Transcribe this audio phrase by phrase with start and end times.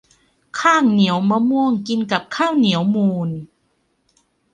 [0.59, 3.29] ข้างเหนียวมะม่วง กินกับข้าวเหนียวมูน